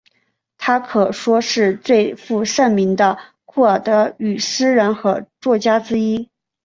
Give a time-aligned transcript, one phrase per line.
[0.57, 6.27] 她可说是最负盛名的库尔德语诗人和作家之一。